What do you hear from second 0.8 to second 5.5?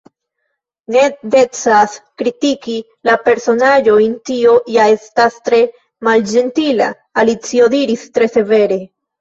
"Ne decas kritiki la personaĵojn; tio ja estas